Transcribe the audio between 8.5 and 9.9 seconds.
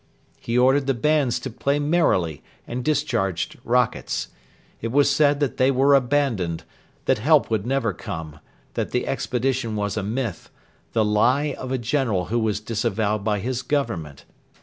that the expedition